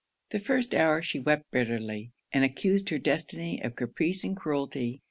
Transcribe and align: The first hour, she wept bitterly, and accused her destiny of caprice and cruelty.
The 0.31 0.39
first 0.39 0.73
hour, 0.73 1.03
she 1.03 1.19
wept 1.19 1.51
bitterly, 1.51 2.11
and 2.31 2.43
accused 2.43 2.89
her 2.89 2.97
destiny 2.97 3.61
of 3.61 3.75
caprice 3.75 4.23
and 4.23 4.35
cruelty. 4.35 4.99